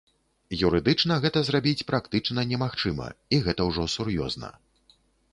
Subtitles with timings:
[0.67, 3.07] Юрыдычна гэта зрабіць практычна немагчыма,
[3.37, 4.49] і гэта ўжо сур'ёзна.